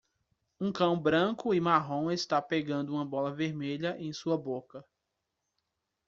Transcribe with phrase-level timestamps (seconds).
[0.59, 4.83] Um cão branco e marrom está pegando uma bola vermelha em sua boca